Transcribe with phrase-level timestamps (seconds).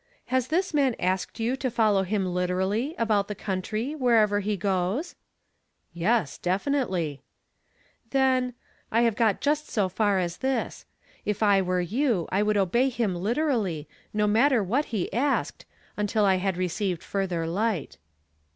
[0.33, 5.13] Has this man asked you to follow him literally, about the country, wherever he goes?"
[5.93, 7.21] "Yes, definitely.""
[8.09, 8.55] Then—
[8.91, 10.87] I have got just so far as this.
[11.23, 16.25] If I were you, I would obey him literally, no matter what he asked, until
[16.25, 17.99] I had received further light."